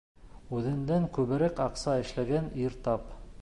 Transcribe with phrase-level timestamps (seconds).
[0.59, 3.07] Үҙеңдән күберәк аҡса эшләгән ир тап.